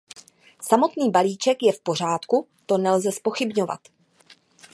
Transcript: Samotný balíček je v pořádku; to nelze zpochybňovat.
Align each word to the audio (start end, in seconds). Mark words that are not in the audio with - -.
Samotný 0.61 1.09
balíček 1.11 1.57
je 1.63 1.71
v 1.73 1.81
pořádku; 1.81 2.47
to 2.65 2.77
nelze 2.77 3.11
zpochybňovat. 3.11 3.79